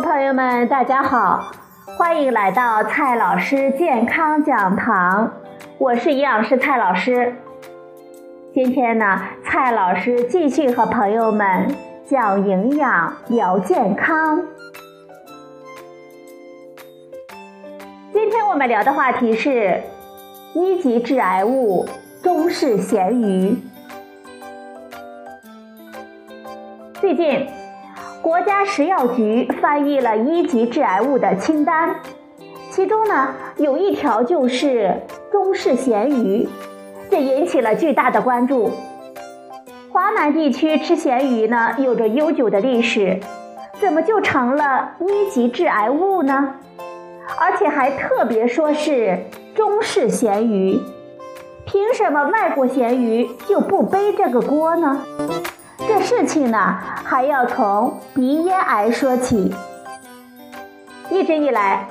[0.00, 1.50] 朋友们，大家好，
[1.96, 5.32] 欢迎来到蔡老师健康讲堂，
[5.76, 7.34] 我是营养师蔡老师。
[8.54, 11.74] 今天呢，蔡老师继续和朋友们
[12.06, 14.40] 讲营养、聊健康。
[18.12, 19.82] 今天我们聊的话题是
[20.54, 21.88] 一级致癌物
[22.22, 23.56] 中式咸鱼。
[27.00, 27.57] 最近。
[28.22, 31.96] 国家食药局翻译了一级致癌物的清单，
[32.70, 36.48] 其中呢有一条就是中式咸鱼，
[37.10, 38.72] 这引起了巨大的关注。
[39.90, 43.20] 华南地区吃咸鱼呢有着悠久的历史，
[43.80, 46.54] 怎么就成了一级致癌物呢？
[47.38, 49.18] 而且还特别说是
[49.54, 50.80] 中式咸鱼，
[51.64, 55.04] 凭什么外国咸鱼就不背这个锅呢？
[55.78, 59.54] 这事情呢，还要从鼻咽癌说起。
[61.10, 61.86] 一直以来，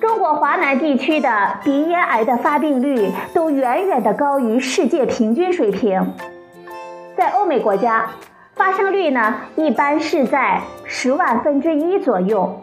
[0.00, 6.14] 中国华南地区的鼻咽癌的发病率都远远的高于世界平均水平。
[7.16, 8.06] 在欧美国家，
[8.56, 12.60] 发生率呢一般是在十万分之一左右，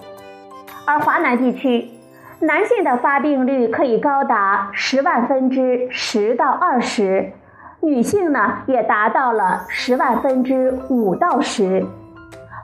[0.86, 1.90] 而华南地区，
[2.42, 7.32] 男性的发病率可以高达十万分之十到二十。
[7.80, 11.86] 女性呢也达到了十万分之五到十，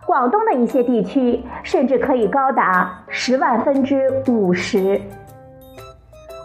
[0.05, 4.99] 广东的一些地区甚至可以高达十万分之五十。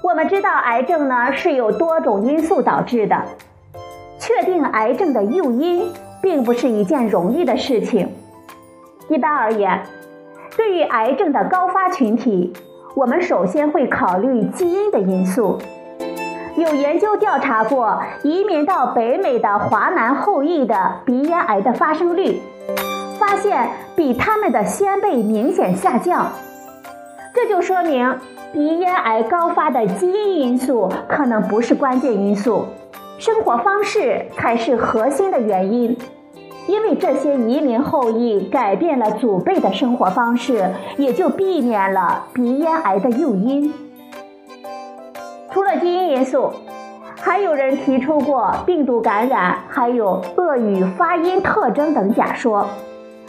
[0.02, 3.20] 我们知道癌症呢是有多种因素导致的，
[4.19, 5.91] 确定癌症的诱因
[6.22, 8.08] 并不是一件容易的事情。
[9.08, 9.82] 一般而言，
[10.56, 12.53] 对于癌症的高发群体，
[12.94, 15.58] 我们首先会考虑基因的因素。
[16.62, 22.41] 有研究调查过移民到北美的华南后裔的鼻咽癌的发生率，
[23.19, 26.32] 发现比他们的先辈明显下降。
[27.34, 28.18] 这就说明
[28.52, 32.64] 鼻咽癌高发的基因因素可能不是关键因素，
[33.18, 35.97] 生活方式才是核心的原因。
[36.66, 43.72] 因为这些移民后裔改变了祖辈的生活方式，也就避免了鼻咽癌的诱因。
[45.58, 46.52] 除了基因因素，
[47.20, 52.64] 还有人提出过病毒感染，还有俄语发音特征等假说。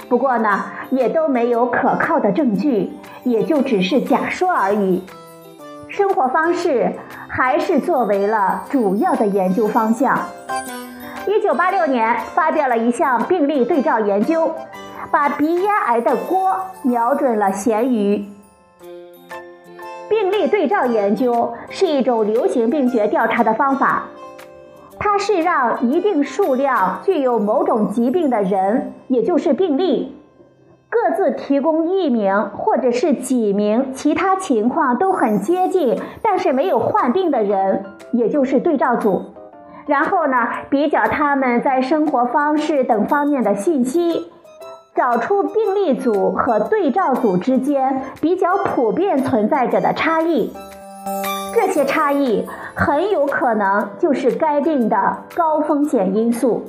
[0.08, 2.92] 不过呢，也都没有可靠的证据，
[3.24, 5.04] 也就只是假说而已。
[5.88, 6.94] 生活方式
[7.28, 10.16] 还是作为了主要的研究方向。
[11.26, 14.54] 一九八六年发表了一项病例对照研究，
[15.10, 18.24] 把鼻咽癌的锅瞄准了咸鱼。
[20.10, 24.06] 病例对照研究是一种流行病学调查的方法，
[24.98, 30.18] 它是让一定数量具有某种疾病的人，也就是病例，
[30.90, 39.22] 各自提供一名或者是几名其他情况都很接近，但是没有患病的人，也就是对照组，
[39.86, 44.32] 然后呢，比较他们在生活方式等方面的信息。
[45.00, 50.52] 找出病例组和对照组之间比较普遍存在着的差异，
[51.56, 52.46] 这些差异
[52.76, 56.66] 很有可能就是该病的高风险因素。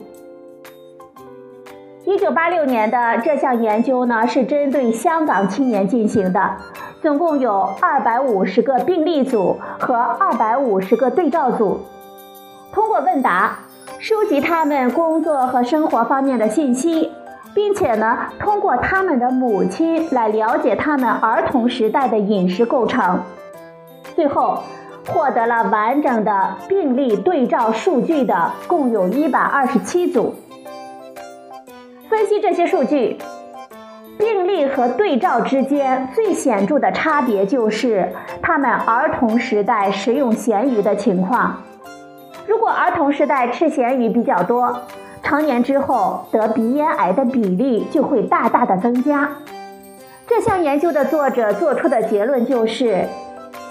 [2.05, 6.41] 一九八六年的这项研究呢，是针对香港青年进行的，
[7.03, 11.81] 总共有二百五十个病例组和二百五十个对照组，
[12.73, 13.59] 通过问答
[13.99, 17.11] 收集他们工作和生活方面的信息。
[17.55, 23.21] 并且呢，通过他们的母亲来了解他们儿童时代的饮食构成，
[24.15, 24.63] 最后
[25.09, 30.35] 获得了完整的病例对照数据的共有一百二十七组。
[32.09, 33.19] 分析这些数据，
[34.19, 38.13] 病例和对照之间最显著的差别就是
[38.43, 41.63] 他们儿童时代食用咸鱼的情况。
[42.47, 44.83] 如果儿童时代吃咸鱼比较多，
[45.23, 49.29] 成年之后得鼻咽癌的比例就会大大的增加。
[50.27, 53.05] 这项研究的作者做出的结论就是，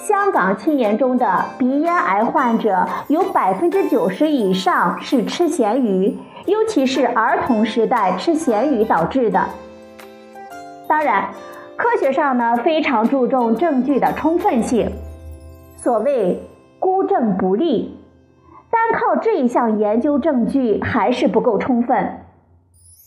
[0.06, 9.46] 香港青年中的鼻咽癌患者有百分之九十以上是吃咸鱼，尤其是儿童时代吃咸鱼导致的。
[10.88, 11.30] 当然，
[11.76, 14.90] 科学上呢非常注重证据的充分性，
[15.78, 16.42] 所谓
[16.80, 17.99] 孤证不立。
[18.72, 22.20] 单靠这一项研究证据还是不够充分。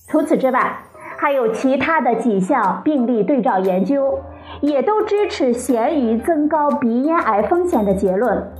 [0.08, 0.78] 除此之外，
[1.16, 4.18] 还有其他的几项病例对照研究，
[4.60, 8.50] 也都支持咸鱼增高鼻咽癌风险的结论。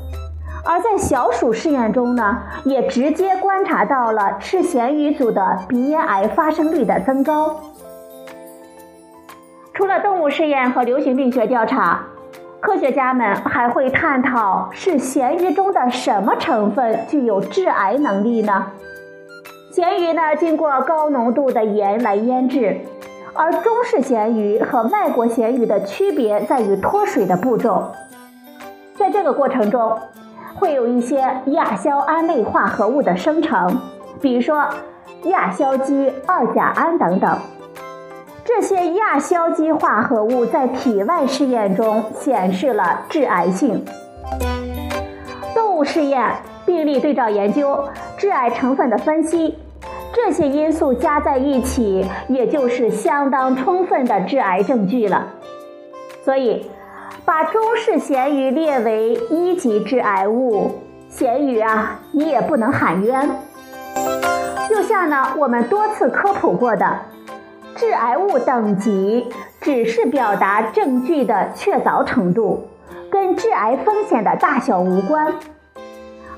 [0.64, 7.56] 而在小鼠试验中呢，也直接观察到了吃咸鱼组的鼻咽癌发生率的增高。
[9.74, 12.04] 除了动物试验和流行病学调查，
[12.62, 18.68] 科学家们还会探讨是咸鱼中的什么成分具有致癌能力呢？
[19.72, 22.78] 咸鱼呢，经过高浓度的盐来腌制，
[23.34, 27.90] 而中式咸鱼和外国咸鱼的区别在于脱水的步骤，
[28.96, 29.98] 在这个过程中，
[30.54, 31.16] 会有一些
[31.46, 33.76] 亚硝胺类化合物的生成，
[34.20, 34.64] 比如说
[35.24, 37.36] 亚硝基二甲胺等等。
[38.44, 43.84] 这些亚硝基化合物在体外试验中显示了致癌性。
[45.54, 46.32] 动物试验、
[46.66, 47.84] 病例对照研究、
[48.16, 49.56] 致癌成分的分析，
[50.12, 55.28] 这些因素加在一起，也就是相当充分的致癌证据了。
[56.24, 56.68] 所以，
[57.24, 63.30] 把中式咸鱼列为一级致癌物，咸鱼啊，你也不能喊冤。
[64.68, 66.98] 就像呢，我们多次科普过的。
[67.74, 69.26] 致癌物等级
[69.60, 72.68] 只是表达证据的确凿程度，
[73.10, 75.32] 跟致癌风险的大小无关。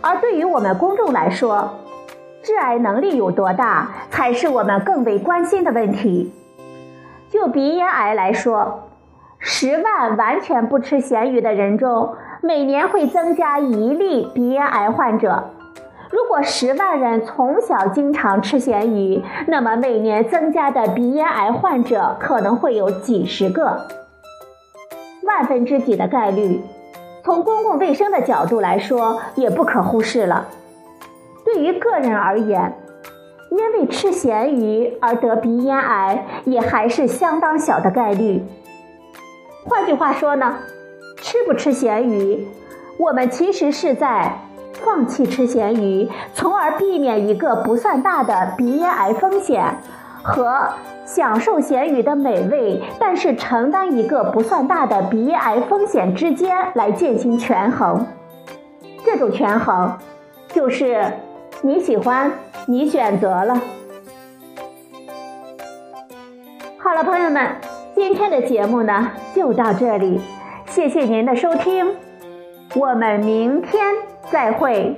[0.00, 1.78] 而对于我们公众来说，
[2.42, 6.32] 致癌能力有多大，才是我们更为关心的问题。
[7.30, 8.90] 就鼻咽癌来说，
[9.38, 15.50] 十万完全不吃咸鱼的人中，每年会增加一例鼻咽癌患者。
[16.14, 23.88] 如果十万人从小经常吃咸鱼，那么每年增加的鼻咽癌患者可能会有几十个，
[25.24, 26.62] 万分之几的概率。
[27.24, 30.46] 从公共卫生的角度来说，也不可忽视了。
[31.44, 32.78] 对于个人而言，
[33.50, 38.40] 因为吃咸鱼而得鼻咽癌，也还是相当小的概率。
[39.64, 40.58] 换句话说呢，
[41.16, 42.46] 吃不吃咸鱼，
[42.98, 44.43] 我们其实是在。
[44.84, 49.78] 放弃吃咸鱼，从而避免一个不算大的鼻咽癌风险，
[50.22, 50.68] 和
[51.04, 58.06] 享受咸鱼的美味，但是承担一个不算大的鼻咽癌风险之间来进行权衡。
[59.04, 59.98] 这种权衡，
[60.48, 61.04] 就是
[61.62, 62.32] 你喜欢，
[62.66, 63.60] 你选择了。
[66.78, 67.56] 好了，朋友们，
[67.94, 70.20] 今天的节目呢就到这里，
[70.66, 71.96] 谢谢您的收听，
[72.74, 74.03] 我们明天。
[74.34, 74.92] 再会。